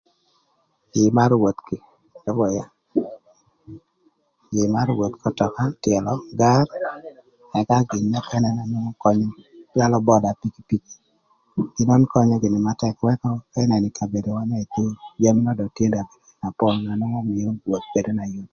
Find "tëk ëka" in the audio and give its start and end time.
12.81-12.99